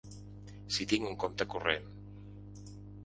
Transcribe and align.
Si 0.77 0.87
tinc 0.93 1.05
un 1.09 1.19
compte 1.25 1.47
corrent. 1.55 1.93